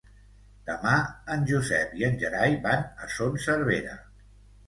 [0.69, 0.93] Demà
[1.33, 3.93] en Josep i en Gerai van a Son Servera.